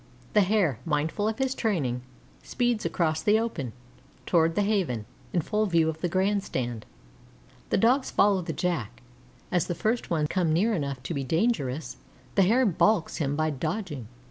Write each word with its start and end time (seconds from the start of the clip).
The 0.33 0.41
Hare, 0.41 0.79
mindful 0.83 1.27
of 1.27 1.37
his 1.37 1.53
training, 1.53 2.01
speeds 2.41 2.85
across 2.85 3.21
the 3.21 3.37
open, 3.37 3.71
toward 4.25 4.55
the 4.55 4.63
Haven, 4.63 5.05
in 5.31 5.41
full 5.41 5.67
view 5.67 5.89
of 5.89 6.01
the 6.01 6.09
Grand 6.09 6.41
Stand. 6.43 6.87
The 7.69 7.77
Dogs 7.77 8.09
follow 8.09 8.41
the 8.41 8.51
Jack. 8.51 9.03
As 9.51 9.67
the 9.67 9.75
first 9.75 10.09
one 10.09 10.25
comes 10.25 10.53
near 10.55 10.73
enough 10.73 11.03
to 11.03 11.13
be 11.13 11.23
dangerous, 11.23 11.97
the 12.33 12.41
Hare 12.41 12.65
balks 12.65 13.17
him 13.17 13.35
by 13.35 13.51
dodging. 13.51 14.07